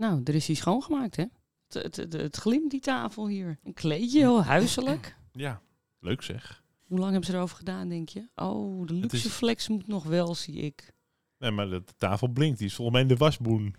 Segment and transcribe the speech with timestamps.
[0.00, 1.24] Nou, er is hij schoongemaakt, hè?
[1.68, 3.58] Het, het, het, het glimt die tafel hier.
[3.64, 5.16] Een kleedje, heel huiselijk.
[5.32, 5.60] Ja,
[6.00, 6.62] leuk zeg.
[6.86, 8.28] Hoe lang hebben ze erover gedaan, denk je?
[8.34, 10.92] Oh, de luxe is- flex moet nog wel, zie ik.
[11.38, 12.58] Nee, maar de, tafel blinkt.
[12.58, 13.74] Die is volgens mij in de wasboen,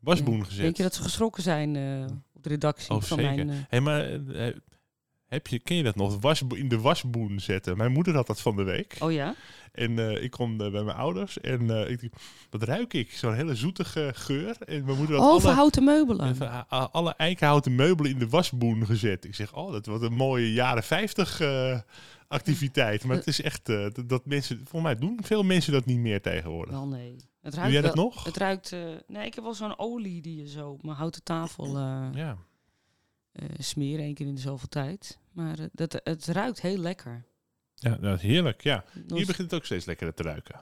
[0.00, 0.44] wasboen Ja.
[0.44, 0.62] gezet.
[0.62, 3.34] Denk je dat ze geschrokken zijn eh, op de redactie Oh, van zeker.
[3.46, 3.50] mijn...
[3.50, 4.56] eh, Hé, maar eh,
[5.28, 6.20] heb je, ken je dat nog?
[6.20, 7.76] Wasbo in de wasboen zetten.
[7.76, 8.96] Mijn moeder had dat van de week.
[8.98, 9.34] Oh ja?
[9.72, 12.10] En eh, ik kom eh, bij mijn ouders en eh, ik
[12.50, 13.10] wat ruik ik?
[13.12, 14.56] Zo'n hele zoetige geur.
[14.60, 16.36] En mijn moeder had Oh, alle, houten meubelen.
[16.68, 19.24] alle eikenhouten meubelen in de wasboen gezet.
[19.24, 21.78] Ik zeg, oh, dat wordt een mooie jaren 50 eh,
[22.28, 23.04] activiteit.
[23.04, 26.20] Maar het is echt, dat, dat mensen, volgens mij doen veel mensen dat niet meer
[26.22, 26.74] tegenwoordig.
[26.74, 27.16] Wel nee.
[27.42, 28.24] Het Doe ruikt jij dat wel- nog?
[28.24, 28.76] Het ruikt...
[29.06, 31.78] nee, ik heb wel zo'n olie die je zo op mijn houten tafel
[32.14, 32.36] Ja.
[33.38, 34.04] Eh, smeren.
[34.04, 35.18] één keer in de zoveel tijd.
[35.32, 37.24] Maar eh, dat, het ruikt heel lekker.
[37.74, 38.62] ja, dat is heerlijk.
[38.62, 38.84] Ja.
[38.92, 40.60] Hier begint het ook steeds lekkerder te ruiken.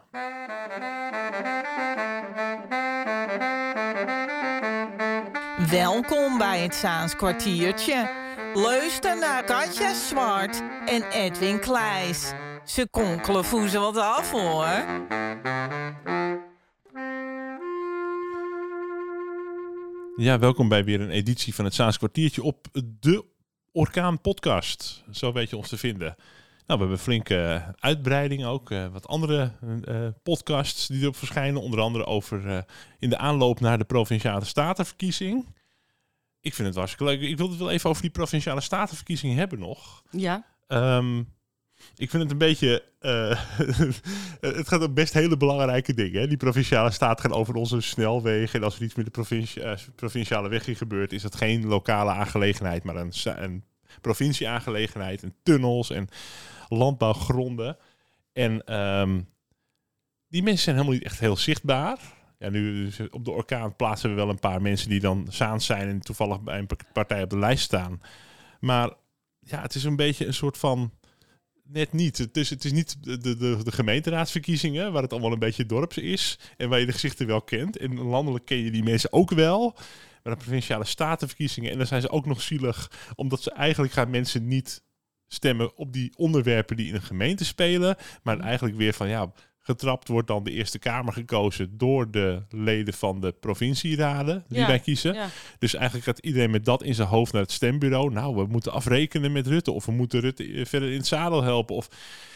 [5.71, 8.11] Welkom bij het Zaans kwartiertje.
[8.55, 12.32] Luister naar Katja Zwart en Edwin Kleis.
[12.65, 14.85] Ze konkelen voezen wat af hoor.
[20.17, 22.67] Ja, welkom bij weer een editie van het Saans kwartiertje op
[23.01, 23.25] de
[23.73, 25.05] Orkaan podcast.
[25.11, 26.15] Zo weet je ons te vinden.
[26.67, 28.71] Nou, we hebben flinke eh, uitbreiding ook.
[28.71, 29.53] eh, wat andere
[29.85, 31.63] eh, podcasts die erop verschijnen.
[31.63, 32.65] Onder andere over
[32.99, 35.47] in de aanloop naar de Provinciale Statenverkiezing.
[36.41, 37.21] Ik vind het hartstikke leuk.
[37.21, 40.03] Ik wil het wel even over die Provinciale Statenverkiezing hebben nog.
[40.11, 41.23] Ja, Ehm,
[41.96, 42.82] ik vind het een beetje.
[42.98, 43.40] eh,
[44.56, 46.20] het gaat om best hele belangrijke dingen.
[46.20, 46.26] Hè?
[46.26, 48.59] Die provinciale staat gaat over onze snelwegen.
[48.59, 52.10] En als er iets met de provincie, eh, provinciale weg gebeurt, is dat geen lokale
[52.10, 53.64] aangelegenheid, maar een, een
[54.01, 55.23] provincieaangelegenheid.
[55.23, 56.09] En tunnels en
[56.68, 57.76] landbouwgronden.
[58.32, 59.20] En ehm,
[60.29, 61.98] die mensen zijn helemaal niet echt heel zichtbaar.
[62.38, 65.66] Ja, nu dus op de orkaan plaatsen we wel een paar mensen die dan Zaans
[65.66, 68.00] zijn en toevallig bij een partij op de lijst staan.
[68.60, 68.91] Maar
[69.41, 70.92] ja, het is een beetje een soort van
[71.69, 72.19] net niet.
[72.19, 75.99] Het is, het is niet de, de, de, gemeenteraadsverkiezingen, waar het allemaal een beetje dorps
[75.99, 77.77] is en waar je de gezichten wel kent.
[77.77, 79.75] En landelijk ken je die mensen ook wel.
[80.22, 84.10] Maar de provinciale statenverkiezingen, en dan zijn ze ook nog zielig, omdat ze eigenlijk gaan
[84.10, 84.84] mensen niet
[85.26, 89.32] stemmen op die onderwerpen die in een gemeente spelen, maar eigenlijk weer van ja.
[89.66, 94.66] Getrapt wordt dan de Eerste Kamer gekozen door de leden van de provincieraden die Ja,
[94.66, 95.15] wij kiezen.
[95.15, 95.28] ja.
[95.59, 98.10] Dus eigenlijk gaat iedereen met dat in zijn hoofd naar het stembureau.
[98.12, 99.72] Nou, we moeten afrekenen met Rutte.
[99.72, 101.75] Of we moeten Rutte eh, verder in het zadel helpen.
[101.76, 101.87] Of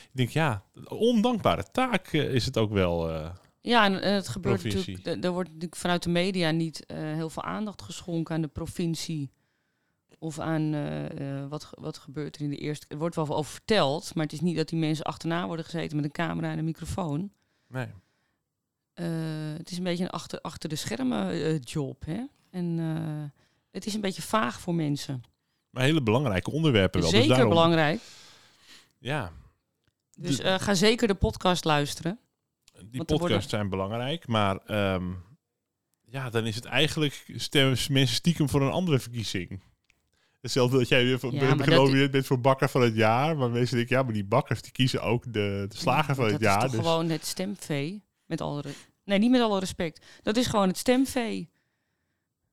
[0.03, 3.11] ik denk, ja, ondankbare taak eh, is het ook wel.
[3.11, 3.31] eh.
[3.61, 4.95] Ja, en het gebeurt Provincie.
[4.97, 5.25] natuurlijk.
[5.25, 9.31] Er wordt natuurlijk vanuit de media niet heel veel aandacht geschonken aan de provincie.
[10.23, 12.87] Of aan eh, eh, wat, wat gebeurt er in de eerste.
[12.89, 15.97] Er wordt wel over verteld, maar het is niet dat die mensen achterna worden gezeten
[15.97, 17.33] met een camera en een microfoon.
[17.69, 17.87] nee.
[18.95, 19.07] Eh,
[19.57, 22.05] het is een beetje een achter, achter de schermen job.
[22.07, 22.25] Hè?
[22.51, 22.79] En
[23.71, 25.23] het is een beetje vaag voor mensen.
[25.71, 27.11] Maar hele belangrijke onderwerpen wel.
[27.11, 28.01] dus Zeker daarom, belangrijk.
[28.99, 29.33] Ja,
[30.19, 32.19] Dus De- ga zeker de podcast luisteren.
[32.73, 34.27] die podcasts worden- zijn belangrijk.
[34.27, 35.13] Maar ehm,
[36.05, 39.61] ja, dan is het eigenlijk stemmen mensen stiekem voor een andere verkiezing.
[40.41, 43.37] Hetzelfde dat jij weer Ja, dat- genomineerd bent voor bakker van het jaar.
[43.37, 46.33] Maar mensen denken, ja, maar die bakkers die kiezen ook de, de slager van dat
[46.33, 46.57] het jaar.
[46.57, 48.03] is toch dus gewoon het stemvee.
[48.27, 48.63] Met alle
[49.05, 50.07] nee, niet met alle respect.
[50.23, 51.49] Dat is gewoon het stemvee.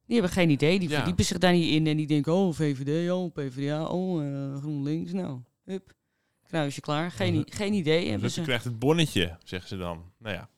[0.06, 0.80] Die hebben geen idee.
[0.80, 0.96] Die Ja.
[0.96, 1.88] verdiepen zich daar niet in.
[1.88, 5.12] En die denken, oh, VVD, oh, PvdA, oh, eh, GroenLinks.
[5.12, 5.94] Nou, hup.
[6.48, 7.12] Kruisje klaar.
[7.12, 8.42] Geen, i- geen idee hebben Rutte ze.
[8.42, 10.12] krijgt het bonnetje, zeggen ze dan.
[10.20, 10.50] Nou ja.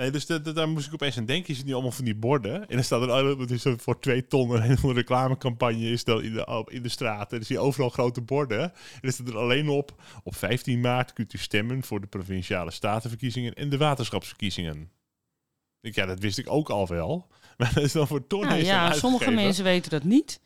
[0.00, 1.46] Nee, dus dat- dat- daar moest ik opeens aan denken.
[1.52, 2.68] Je ziet nu allemaal van die borden.
[2.68, 6.22] En dan staat er oh, het is voor twee ton een hele reclamecampagne is dan
[6.22, 7.30] in de, in de straat.
[7.32, 8.62] En dan zie je overal grote borden.
[8.62, 12.70] En dan staat er alleen op, op 15 maart kunt u stemmen voor de provinciale
[12.70, 14.90] statenverkiezingen en de waterschapsverkiezingen.
[15.80, 17.26] Ik, ja, dat wist ik ook al wel.
[17.58, 20.40] Maar dat is dan voor ton Nou ja, sommige mensen weten dat niet.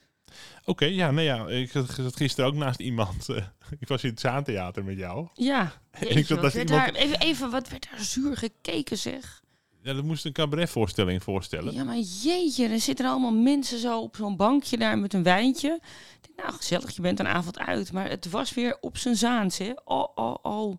[0.65, 1.49] Oké, ja, nee, ja.
[1.49, 3.29] Ik zat gisteren ook naast iemand.
[3.81, 5.29] ik was in het Zaantheater met jou.
[5.35, 5.73] Ja.
[5.99, 9.43] ik zat naast iemand- daar, even, even, wat werd daar zuur gekeken, zeg.
[9.85, 11.75] Ja, dat moest een cabaretvoorstelling voorstellen.
[11.75, 15.81] Ja, maar jeetje, er zitten allemaal mensen zo op zo'n bankje daar met een wijntje.
[16.21, 17.93] Ik denk, nou, gezellig, je bent een avond uit.
[17.93, 19.73] Maar het was weer op zijn zaans, hè.
[19.85, 20.77] Oh, oh, oh.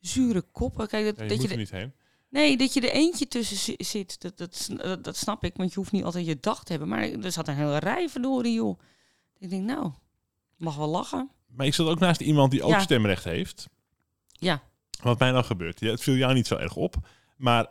[0.00, 0.88] Zure koppen.
[0.88, 1.92] Kijk, dat, Ja, je dat moet je er niet heen.
[2.28, 5.56] nee, dat je er eentje tussen zi- zit, dat, dat, dat, dat snap ik.
[5.56, 6.88] Want je hoeft niet altijd je dag te hebben.
[6.88, 8.78] Maar er zat een hele rij verdorie, joh.
[9.38, 9.92] Ik denk, nou,
[10.56, 11.30] mag wel lachen.
[11.46, 12.80] Maar ik zat ook naast iemand die ook Ja.
[12.80, 13.68] stemrecht heeft.
[14.26, 14.62] Ja.
[15.02, 15.80] Wat mij nou gebeurt.
[15.80, 16.94] Ja, het viel jou niet zo erg op.
[17.36, 17.66] Maar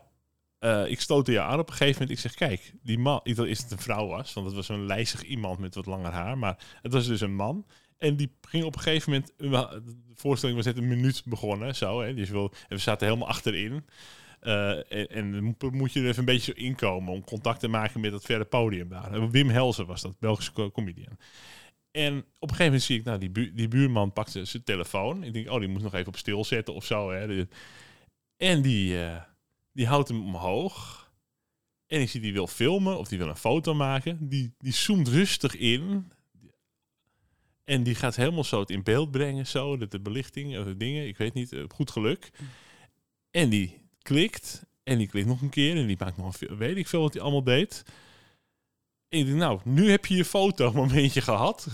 [0.63, 2.12] eh, ik stootte jou aan op een gegeven moment.
[2.12, 3.19] Ik zeg, kijk, die man...
[3.24, 4.33] Ik dacht dat het een vrouw was.
[4.33, 6.38] Want het was zo'n lijzig iemand met wat langer haar.
[6.38, 7.65] Maar het was dus een man.
[7.98, 9.33] En die ging op een gegeven moment...
[9.38, 11.75] De voorstelling was net een minuut begonnen.
[11.75, 13.86] Zo, hè, dus en we zaten helemaal achterin.
[14.39, 18.00] Eh, en, dan moet- je er even een beetje zo inkomen om contact te maken
[18.01, 19.30] met dat verre podium daar.
[19.31, 21.18] Wim Helsen was dat, Belgische co- comedian.
[21.92, 25.24] En op een gegeven moment zie ik, nou, die, die buurman pakt zijn- telefoon.
[25.24, 27.12] Ik denk, oh, die moet nog even op stil zetten of zo.
[27.12, 27.45] Hè.
[28.38, 29.21] En die, eh,
[29.74, 31.02] die houdt hem omhoog.
[31.88, 34.30] En ik zie die wil filmen of die wil een foto maken.
[34.30, 36.12] Die, die zoomt rustig in.
[37.64, 40.78] En die gaat helemaal zo het in beeld brengen, zo, de, de belichting, of de
[40.78, 42.30] dingen, ik weet niet, eh, goed geluk.
[43.31, 46.78] En die klikt, en die klikt nog een keer, en die maakt nog een, weet
[46.78, 47.84] ik veel wat hij allemaal deed.
[49.10, 51.68] En ik denk, nou, nu heb je je fotomomentje gehad.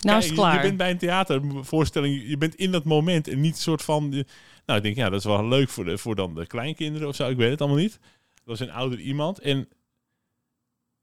[0.00, 0.54] Nou is het je- klaar.
[0.54, 4.24] Je bent bij een theatervoorstelling, je bent in dat moment en niet soort van...
[4.70, 7.14] Nou, ik denk, ja, dat is wel leuk voor, de, voor dan de kleinkinderen of
[7.14, 7.98] zo, ik weet het allemaal niet.
[8.34, 9.68] Dat was een ouder iemand en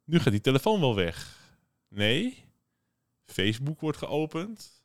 [0.03, 1.37] nu gaat die telefoon wel weg.
[1.89, 2.45] Nee,
[3.25, 4.83] Facebook wordt geopend.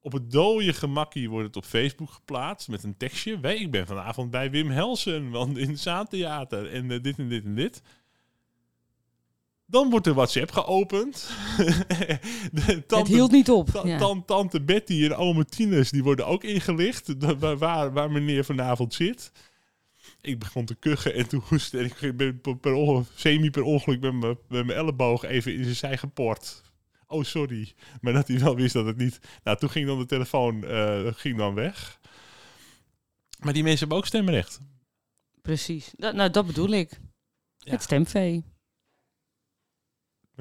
[0.00, 3.40] Op het dode gemakkie wordt het op Facebook geplaatst met een tekstje.
[3.40, 7.28] Wij, ik ben vanavond bij Wim Helsen, want in het Zaantheater en eh, dit en
[7.28, 7.82] dit en dit.
[9.70, 11.28] Dan wordt de WhatsApp geopend.
[12.52, 13.68] de het tante, hield niet op.
[13.68, 13.98] ta- Ja.
[13.98, 17.14] tan- tante Betty en ome Tines, die worden ook ingelicht.
[17.38, 19.32] Waar, waar, meneer vanavond zit.
[20.20, 21.78] Ik begon te kuchen en toen hoestte.
[21.78, 25.62] En ik ben per, ongeluk, semi per ongeluk met mijn met mijn elleboog even in
[25.62, 26.62] zijn zij geport.
[27.06, 27.72] Oh, sorry.
[28.00, 29.20] Maar dat hij wel wist dat het niet...
[29.44, 32.00] Nou, toen ging dan de telefoon eh, ging dan weg.
[33.38, 34.60] Maar die mensen hebben ook stemrecht.
[35.42, 35.92] Precies.
[35.96, 37.00] Dat, nou, dat bedoel ik.
[37.58, 37.72] Ja.
[37.72, 38.44] Het stemvee.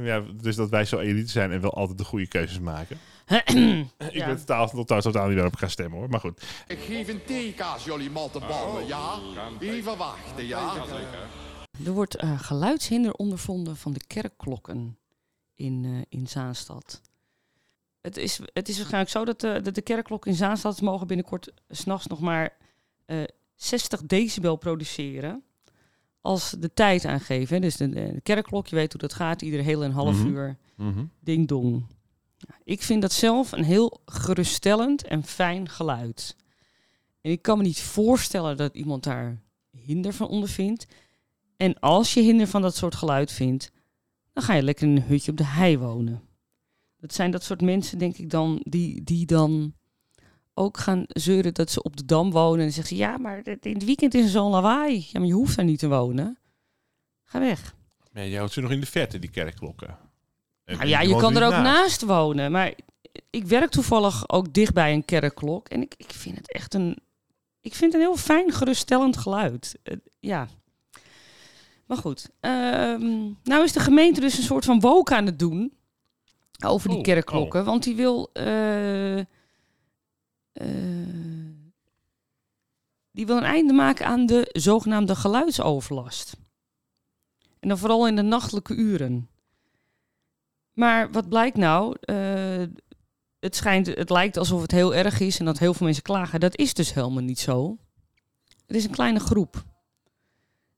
[0.02, 3.00] Ja, dus dat wij zo elite zijn en wel altijd de goede keuzes maken.
[3.28, 4.26] Ik Ja.
[4.26, 6.10] ben totaal, totaal, totaal niet waarop ik ga stemmen hoor.
[6.10, 6.44] Maar goed.
[6.68, 9.20] Ik geef een theekaas, jullie mattenballen, ja?
[9.60, 10.84] Even wachten, ja?
[11.86, 14.98] Er wordt eh, geluidshinder ondervonden van de kerkklokken
[15.56, 17.02] in, eh, in Zaanstad.
[18.02, 21.52] Het is, het is waarschijnlijk zo dat de, dat de kerkklokken in Zaanstad mogen binnenkort
[21.70, 22.58] s'nachts nog maar
[23.06, 23.24] eh
[23.56, 25.44] 60 decibel produceren.
[26.22, 27.62] Als de tijd aangeven.
[27.62, 30.28] Dus de, de kerkklok, je weet hoe dat gaat, iedere hele een half Mhm.
[30.28, 30.58] uur
[31.20, 31.86] ding dong.
[32.38, 36.36] Ja, Ik vind dat zelf een heel geruststellend en fijn geluid.
[37.22, 39.42] En ik kan me niet voorstellen dat iemand daar
[39.72, 40.88] hinder van ondervindt.
[41.58, 43.72] En als je hinder van dat soort geluid vindt,
[44.34, 46.22] dan ga je lekker in een hutje op de hei wonen.
[47.00, 49.74] Dat zijn dat soort mensen, denk ik dan, die, die dan
[50.58, 52.58] ook gaan zeuren dat ze op de Dam wonen.
[52.58, 55.08] En dan zeggen ze, ja, maar in het weekend is er zo'n lawaai.
[55.12, 56.38] Ja, maar je hoeft daar niet te wonen.
[57.24, 57.76] Ga weg.
[58.12, 59.98] Nee, je houdt ze nog in de verte, die kerkklokken.
[60.66, 61.64] En Nou ja, je kan er ook naast.
[61.64, 62.52] naast wonen.
[62.52, 62.74] Maar
[63.30, 65.68] ik werk toevallig ook dicht bij een kerkklok.
[65.68, 66.98] En ik, ik vind het echt een...
[67.62, 69.78] Ik vind het een heel fijn, geruststellend geluid.
[70.20, 70.48] Ja.
[71.86, 72.30] Maar goed.
[72.40, 75.74] ehm, nou is de gemeente dus een soort van woke aan het doen.
[76.66, 77.66] Over die Oh, kerkklokken.
[77.66, 78.30] Want die wil...
[78.34, 79.20] eh,
[83.12, 86.36] die wil een einde maken aan de zogenaamde geluidsoverlast.
[87.60, 89.30] En dan vooral in de nachtelijke uren.
[90.74, 91.96] Maar wat blijkt nou?
[92.00, 92.64] Eh,
[93.40, 96.40] het, schijnt, het lijkt alsof het heel erg is en dat heel veel mensen klagen.
[96.40, 97.78] Dat is dus helemaal niet zo.
[98.66, 99.64] Het is een kleine groep.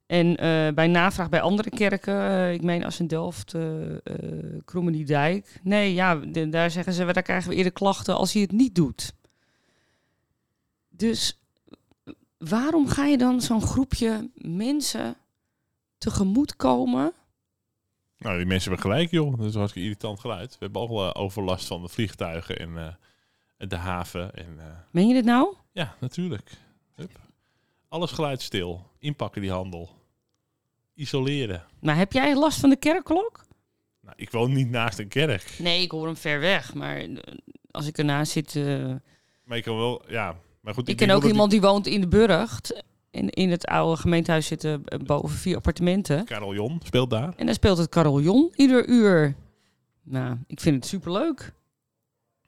[0.06, 3.98] En eh, bij navraag bij andere kerken, eh, ik meen als in Delft, uh,
[4.66, 5.60] Krommeniedijk.
[5.64, 6.16] Nee, ja,
[6.50, 9.14] daar zeggen ze, daar krijgen we eerder klachten als hij het niet doet.
[11.00, 11.40] Dus
[12.38, 15.18] waarom ga je dan zo'n groepje mensen
[15.98, 17.14] tegemoetkomen?
[18.18, 19.38] Nou, die mensen hebben gelijk, joh.
[19.38, 20.52] Dat is een hartstikke irritant geluid.
[20.52, 24.36] We hebben ook wel eh, overlast van de vliegtuigen en eh, de haven.
[24.36, 25.56] En, eh, Meen je dit nou?
[25.72, 26.52] ja, natuurlijk.
[26.96, 27.20] Hup.
[27.88, 28.92] Alles geluid stil.
[28.98, 29.90] Inpakken die handel.
[30.94, 31.66] Isoleren.
[31.80, 33.46] Maar heb jij last van de kerkklok?
[34.02, 35.56] Nou, ik woon niet naast een kerk.
[35.60, 36.74] Nee, ik hoor hem ver weg.
[36.74, 37.08] Maar
[37.72, 38.56] als ik ernaast zit...
[39.44, 40.36] Maar ik kan wel, ja.
[40.62, 42.84] Maar goed, ik ken ook iemand die woont in de Burgt.
[43.12, 46.26] In, in het oude gemeentehuis zitten eh, boven vier appartementen.
[46.54, 47.34] Jon speelt daar.
[47.36, 49.36] En daar speelt het carillon ieder uur.
[50.04, 51.54] Nou, ik vind het superleuk.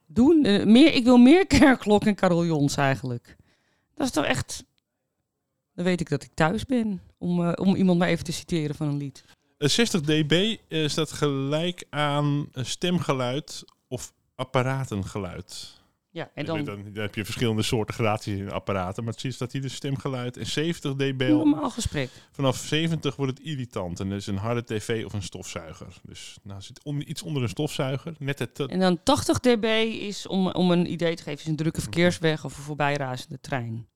[0.05, 0.45] Doen.
[0.45, 3.35] eh, meer, ik wil meer kerkklok en carillons eigenlijk.
[3.95, 4.63] Dat is toch echt...
[5.75, 7.01] Dan weet ik dat ik thuis ben.
[7.17, 9.23] Om, eh, om iemand maar even te citeren van een lied.
[9.57, 10.57] Eh, 60 dB
[10.89, 15.80] staat gelijk aan stemgeluid of apparatengeluid.
[16.13, 16.83] Ja, en Dan, dan...
[16.93, 19.03] dan, heb je verschillende soorten gradaties in apparaten.
[19.03, 20.37] Maar het ziet staat hier de stemgeluid.
[20.37, 22.09] En 70 dB, normaal gesprek.
[22.31, 23.99] vanaf 70 wordt het irritant.
[23.99, 25.87] En dat is een harde tv of een stofzuiger.
[26.03, 28.13] Dus nou zit on- iets onder een stofzuiger.
[28.19, 29.63] Net het, eh, En dan 80 dB
[30.01, 33.87] is, om, om een idee te geven, is een drukke verkeersweg of een voorbijrazende trein.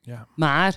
[0.00, 0.28] ja.
[0.36, 0.76] Maar,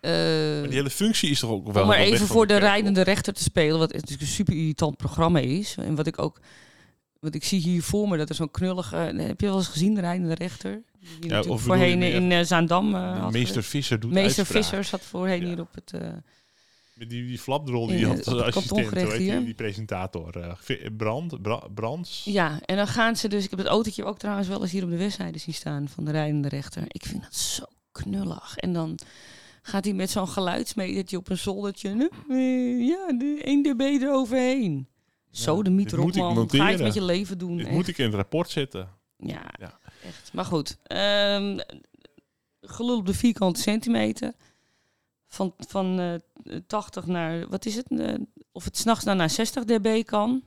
[0.00, 2.64] eh, Maar die hele functie is toch ook wel om maar even voor de kerk,
[2.64, 5.74] rijdende rechter te spelen, wat natuurlijk een super irritant programma is.
[5.76, 6.40] En wat ik ook,
[7.18, 9.94] wat ik zie hier voor me, dat er zo'n knullige, heb je wel eens gezien,
[9.94, 10.82] de rijdende rechter?
[11.20, 13.62] Die Ja, of voorheen in eh, Zaandam eh, Meester.
[13.62, 14.62] Visser doet Meester uitspraak.
[14.62, 15.46] Visser zat voorheen Ja.
[15.48, 15.92] hier op het...
[15.92, 16.08] eh,
[16.94, 18.90] Met die, die flapdrol die had als assistent.
[18.94, 20.36] Heet die, presentator?
[20.36, 21.42] eh, Brand?
[21.42, 22.22] Bra Brands?
[22.24, 23.44] Ja, en dan gaan ze dus...
[23.44, 26.04] Ik heb het autootje ook trouwens wel eens hier op de westzijde zien staan van
[26.04, 26.82] de rijdende rechter.
[26.88, 28.56] Ik vind dat zo knullig.
[28.56, 28.98] En dan
[29.62, 32.10] gaat hij met zo'n geluidsmetertje op een zoldertje.
[32.28, 33.06] eh, ja,
[33.42, 34.86] 1 dB eroverheen.
[35.30, 36.50] Zo, de mieter op, man.
[36.50, 37.56] Ga je het met je leven doen.
[37.56, 37.74] Dit echt.
[37.74, 38.88] moet ik in het rapport zetten.
[39.16, 39.78] Ja, Ja.
[40.04, 40.30] echt.
[40.32, 40.78] Maar goed.
[40.82, 41.58] ehm
[42.60, 44.32] gelul op de vierkante centimeter.
[45.26, 47.86] Van, van eh 80 naar, wat is het?
[47.90, 48.14] eh,
[48.52, 50.42] of het s'nachts dan naar 60 dB kan.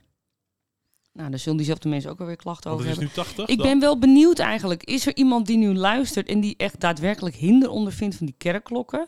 [1.14, 3.16] Nou, daar zullen diezelfde mensen ook alweer klachten over het is hebben.
[3.18, 3.48] nu 80.
[3.48, 4.84] Ik ben wel benieuwd eigenlijk.
[4.84, 9.08] Is er iemand die nu luistert en die echt daadwerkelijk hinder ondervindt van die kerkklokken?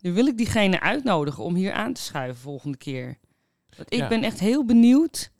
[0.00, 3.18] Dan wil ik diegene uitnodigen om hier aan te schuiven volgende keer.
[3.76, 4.08] Want ik Ja.
[4.08, 5.30] ben echt heel benieuwd.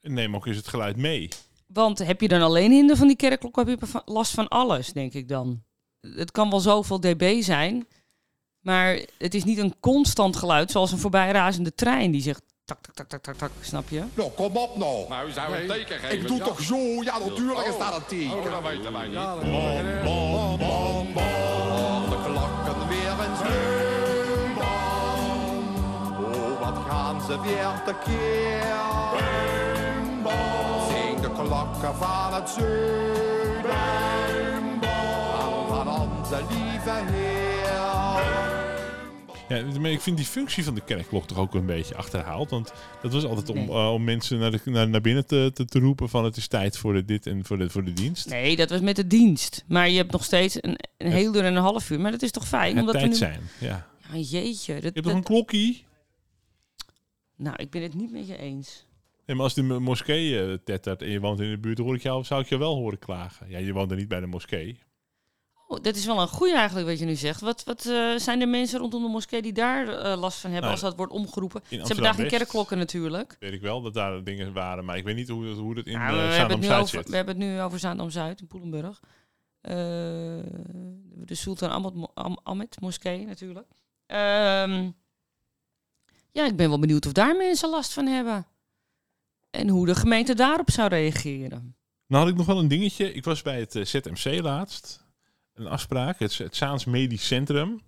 [0.00, 1.28] Neem ook eens het geluid mee.
[1.66, 5.12] Want heb je dan alleen hinder van die kerkklok, heb je last van alles, denk
[5.12, 5.62] ik dan.
[6.00, 7.86] Het kan wel zoveel dB zijn,
[8.60, 12.94] maar het is niet een constant geluid zoals een voorbijrazende trein die zegt tak, tak,
[12.94, 14.04] tak, tak, tak, tak, snap je?
[14.14, 15.08] Nou, kom op nou.
[15.08, 16.18] Nou, u zou een teken geven.
[16.20, 16.44] Ik doe ja.
[16.44, 16.76] toch zo?
[17.02, 18.38] Ja, natuurlijk is dat een teken.
[18.38, 19.14] Oh, dat weten wij niet.
[20.04, 22.10] Bom, bom, bom, bom.
[22.10, 23.89] De klokken weer een
[27.30, 28.62] ze weer tekeer.
[30.90, 33.78] Zing de klokken van het zuiden.
[35.68, 37.48] Van onze lieve Heer.
[39.48, 42.50] Ja, maar ik vind die functie van de kerkklok toch ook een beetje achterhaald.
[42.50, 42.72] Want
[43.02, 43.68] dat was altijd om, Nee.
[43.68, 46.46] eh, om mensen naar, de, naar, naar binnen te, te, te roepen van het is
[46.46, 48.28] tijd voor de dit en voor de, voor de dienst.
[48.28, 49.64] Nee, dat was met de dienst.
[49.68, 52.00] Maar je hebt nog steeds een, een heel uur en een half uur.
[52.00, 52.70] Maar dat is toch fijn?
[52.70, 53.14] Het omdat tijd nu...
[53.14, 53.86] zijn, ja.
[54.12, 54.72] Ja, jeetje.
[54.74, 55.84] Dat, Je hebt dat- toch een klokkie?
[57.42, 58.86] Nou, ik ben het niet met je eens.
[59.26, 61.94] Nee, maar als de mo- moskee eh, tettert en je woont in de buurt, hoor
[61.94, 63.48] ik jou, zou ik je wel horen klagen.
[63.48, 64.78] Ja, je woont er niet bij de moskee.
[65.68, 67.40] Oh, dat is wel een goeie eigenlijk wat je nu zegt.
[67.40, 70.70] Wat, wat eh, zijn er mensen rondom de moskee die daar eh, last van hebben
[70.70, 71.60] Nou, als dat wordt omgeroepen?
[71.68, 73.36] Ze hebben daar geen kerkklokken natuurlijk.
[73.40, 75.86] Weet ik wel dat daar dingen waren, maar ik weet niet hoe, dat- hoe dat
[75.86, 77.08] in Nou, uh, Zuid zit.
[77.08, 79.00] we hebben het nu over Zaandam-Zuid in Poelenburg.
[79.60, 81.94] De Sultan
[82.42, 83.66] Ahmed moskee natuurlijk.
[84.06, 84.90] Ehm,
[86.32, 88.46] ja, ik ben wel benieuwd of daar mensen last van hebben.
[89.50, 91.74] En hoe de gemeente daarop zou reageren.
[92.06, 93.12] Nou had ik nog wel een dingetje.
[93.12, 95.04] Ik was bij het eh, ZMC laatst.
[95.54, 97.80] Een afspraak, het, het Zaans Medisch Centrum.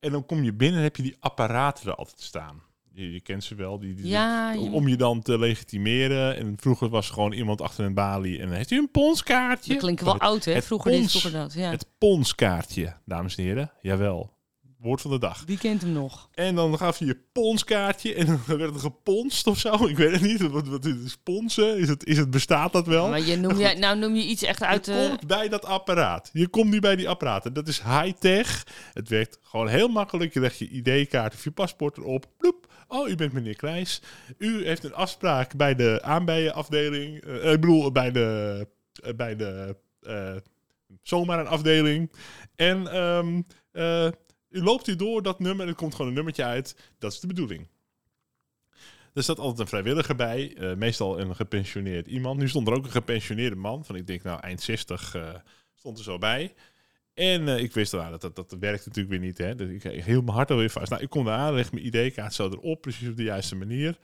[0.00, 2.62] En dan kom je binnen en heb je die apparaten er altijd staan.
[2.92, 3.78] Je, je kent ze wel.
[3.78, 6.36] Die, die, Ja, om, je- om je dan te legitimeren.
[6.36, 8.38] En vroeger was er gewoon iemand achter een balie.
[8.40, 9.72] En dan heeft u een ponskaartje.
[9.72, 10.62] Dat klinkt wel oud, hè?
[10.62, 11.52] Vroeger dit, vroeger dat.
[11.52, 11.70] Ja.
[11.70, 13.72] Het ponskaartje, dames en heren.
[13.82, 14.38] Jawel.
[14.80, 15.42] Woord van de dag.
[15.46, 16.28] Wie kent hem nog?
[16.34, 19.86] En dan gaf je je ponskaartje en dan werd het geponst of zo.
[19.86, 20.40] Ik weet het niet.
[20.40, 21.78] Wat, wat is ponsen?
[21.78, 23.08] Is het, is het, bestaat dat wel?
[23.08, 25.06] Maar je noem je, nou noem je iets echt uit je de...
[25.08, 26.30] komt bij dat apparaat.
[26.32, 27.52] Je komt nu bij die apparaten.
[27.52, 28.66] Dat is high-tech.
[28.92, 30.34] Het werkt gewoon heel makkelijk.
[30.34, 32.26] Je legt je ID-kaart of je paspoort erop.
[32.36, 32.72] Ploep.
[32.88, 34.02] Oh, u bent meneer Kleijs.
[34.38, 37.20] U heeft een afspraak bij de aanbijenafdeling.
[37.24, 38.66] Eh, ik bedoel, bij de...
[39.02, 40.36] eh, bij de eh,
[41.02, 42.12] zomaar een afdeling.
[42.56, 42.86] En
[43.72, 44.08] eh,
[44.50, 45.68] u loopt u door dat nummer.
[45.68, 46.76] Er komt gewoon een nummertje uit.
[46.98, 47.66] Dat is de bedoeling.
[49.14, 52.38] Er staat altijd een vrijwilliger bij, eh, meestal een gepensioneerd iemand.
[52.38, 55.34] Nu stond er ook een gepensioneerde man, van ik denk nou eind 60, eh,
[55.74, 56.54] stond er zo bij.
[57.14, 59.38] En eh, ik wist nou, dat, dat, dat werkt natuurlijk weer niet.
[59.38, 59.54] Hè?
[59.54, 60.90] Dus ik ik hield mijn hart alweer vast.
[60.90, 63.98] Nou, ik kom eraan, leg mijn ID-kaart zo erop, precies op de juiste manier.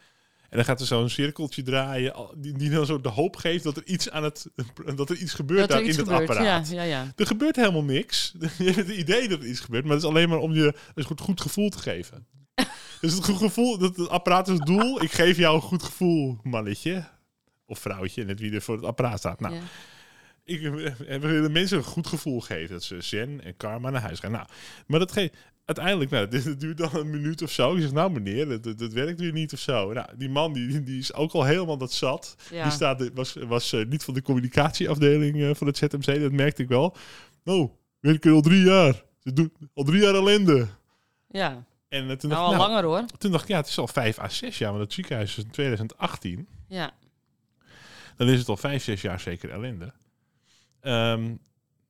[0.57, 3.83] Dan gaat er zo'n cirkeltje draaien, die, die dan zo de hoop geeft dat er
[3.87, 4.47] iets, aan het,
[4.95, 6.69] dat er iets gebeurt dat daar in het apparaat.
[6.69, 7.13] Ja, ja, ja.
[7.17, 8.35] Er gebeurt helemaal niks.
[8.59, 10.75] Je hebt het idee dat er iets gebeurt, maar het is alleen maar om je
[10.95, 12.27] een goed, goed gevoel te geven.
[13.01, 15.03] dus het goed gevoel, dat het apparaat is het doel.
[15.03, 17.05] Ik geef jou een goed gevoel, mannetje.
[17.67, 19.41] Of vrouwtje, net wie er voor het apparaat staat.
[19.41, 19.55] Nou,
[20.45, 22.75] ik, we willen mensen een goed gevoel geven.
[22.75, 24.33] Dat ze zen en karma naar huis gaan.
[24.33, 24.47] Nou,
[24.87, 25.35] maar dat geeft...
[25.67, 27.75] Uiteindelijk, nou, dit, duurt dan een minuut of zo.
[27.75, 29.93] Ik zeg, nou meneer, dat, dat, dat werkt weer niet of zo.
[29.93, 32.37] Nou, die man die, die is ook al helemaal dat zat.
[32.51, 32.63] Ja.
[32.63, 36.63] Die staat, was, was eh, niet van de communicatieafdeling eh, van het ZMC, dat merkte
[36.63, 36.97] ik wel.
[37.45, 39.03] Oh, werken al drie jaar.
[39.19, 40.67] Ze doen al drie jaar ellende.
[41.29, 41.65] ja.
[41.89, 43.19] En eh, toen, Nou, dacht, al nou, langer hoor.
[43.19, 45.45] toen dacht ik, ja, het is al vijf à zes jaar, want het ziekenhuis is
[45.45, 46.49] in 2018.
[46.69, 46.91] Ja.
[48.17, 49.93] Dan is het al vijf, zes jaar zeker ellende.
[50.81, 51.35] Ehm,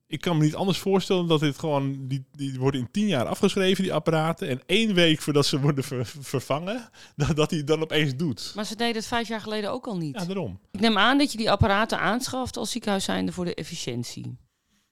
[0.07, 3.25] ik kan me niet anders voorstellen dat dit gewoon, die, die worden in tien jaar
[3.25, 4.47] afgeschreven, die apparaten.
[4.49, 8.51] En één week voordat ze worden ver- vervangen, dat, dat hij het dan opeens doet.
[8.55, 10.19] Maar ze deden het vijf jaar geleden ook al niet.
[10.19, 10.59] Ja, daarom.
[10.71, 14.37] Ik neem aan dat je die apparaten aanschaft als ziekenhuis zijnde voor de efficiëntie.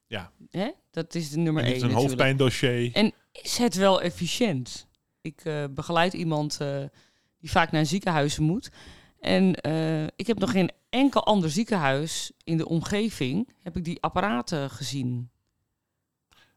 [0.08, 0.32] Ja.
[0.50, 0.72] Hè?
[0.92, 2.20] Dat is de nummer één dit is een natuurlijk.
[2.20, 2.94] hoofdpijndossier.
[2.94, 4.88] En is het wel efficiënt?
[5.22, 6.84] Ik eh, begeleid iemand eh,
[7.40, 8.72] die vaak naar ziekenhuizen moet.
[9.20, 14.02] En eh, ik heb nog geen enkel ander ziekenhuis in de omgeving, heb ik die
[14.02, 15.30] apparaten gezien.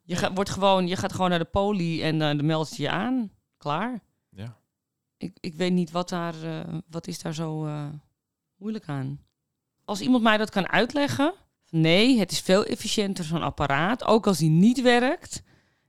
[0.03, 2.83] Je, gaat wordt gewoon, je gaat gewoon naar de poli en uh, dan meldt je
[2.83, 3.31] je aan.
[3.57, 4.01] Klaar.
[4.29, 4.59] Ja.
[5.17, 7.89] Ik, ik weet niet wat daar, uh, wat is daar zo uh,
[8.57, 9.21] moeilijk aan.
[9.85, 11.35] Als iemand mij dat kan uitleggen,
[11.71, 14.05] nee, het is veel efficiënter zo'n apparaat.
[14.05, 15.43] Ook als die niet werkt,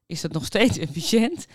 [0.05, 1.47] is dat nog steeds efficiënt.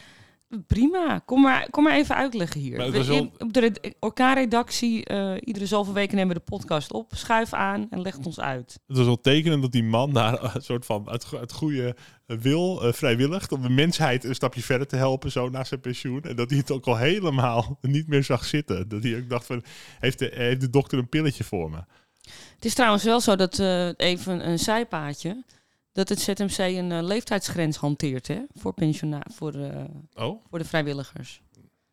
[0.67, 2.91] Prima, kom maar, kom maar even uitleggen hier.
[2.91, 3.33] We, wel...
[3.39, 7.13] Op de orkaanredactie, uh, iedere zoveel weken nemen we de podcast op.
[7.15, 8.81] Schuif aan en leg het ons uit.
[8.87, 11.97] Het was wel tekenend dat die man daar een soort van uit, uit goede
[12.27, 16.23] wil, uh, vrijwillig, om de mensheid een stapje verder te helpen, zo na zijn pensioen.
[16.23, 18.89] En dat hij het ook al helemaal niet meer zag zitten.
[18.89, 19.65] Dat hij ook dacht van,
[20.01, 21.79] heeft de, heeft de dokter een pilletje voor me?
[22.55, 25.45] Het is trouwens wel zo dat, uh, even een zijpaadje
[25.95, 29.85] dat het ZMC een uh, leeftijdsgrens hanteert hè, voor, pensiona voor, uh,
[30.15, 30.45] oh?
[30.49, 31.43] voor de vrijwilligers.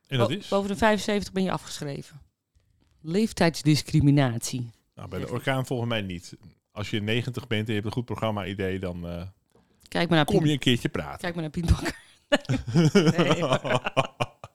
[0.07, 0.47] En dat is?
[0.47, 2.21] Boven de 75 ben je afgeschreven.
[3.01, 4.69] Leeftijdsdiscriminatie.
[4.95, 6.37] Nou, bij de orkaan volgens mij niet.
[6.71, 9.21] Als je 90 bent en je hebt een goed programma-idee, dan uh,
[9.87, 11.19] Kijk maar naar kom je een keertje praten.
[11.19, 11.99] Kijk maar naar Piet Bakker.
[13.17, 13.41] nee.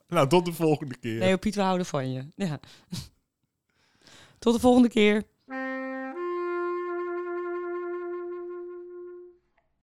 [0.17, 1.19] nou, tot de volgende keer.
[1.19, 2.27] Nee, Piet, we houden van je.
[2.35, 2.61] Ja.
[4.39, 5.25] Tot de volgende keer.